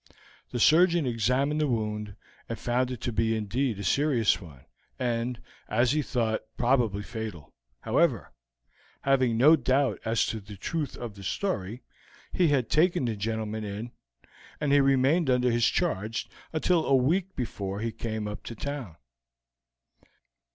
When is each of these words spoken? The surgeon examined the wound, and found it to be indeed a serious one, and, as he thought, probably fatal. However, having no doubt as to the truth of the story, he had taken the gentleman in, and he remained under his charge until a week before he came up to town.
The 0.49 0.59
surgeon 0.59 1.05
examined 1.05 1.61
the 1.61 1.67
wound, 1.67 2.15
and 2.49 2.57
found 2.57 2.89
it 2.89 3.01
to 3.01 3.11
be 3.11 3.35
indeed 3.35 3.77
a 3.77 3.83
serious 3.83 4.41
one, 4.41 4.65
and, 4.97 5.39
as 5.69 5.91
he 5.91 6.01
thought, 6.01 6.41
probably 6.57 7.03
fatal. 7.03 7.53
However, 7.81 8.33
having 9.03 9.37
no 9.37 9.55
doubt 9.55 9.99
as 10.03 10.25
to 10.25 10.39
the 10.39 10.57
truth 10.57 10.97
of 10.97 11.13
the 11.13 11.21
story, 11.21 11.83
he 12.33 12.47
had 12.47 12.67
taken 12.67 13.05
the 13.05 13.15
gentleman 13.15 13.63
in, 13.63 13.91
and 14.59 14.71
he 14.73 14.79
remained 14.81 15.29
under 15.29 15.51
his 15.51 15.67
charge 15.67 16.27
until 16.51 16.83
a 16.87 16.95
week 16.95 17.35
before 17.35 17.79
he 17.79 17.91
came 17.91 18.27
up 18.27 18.41
to 18.45 18.55
town. 18.55 18.95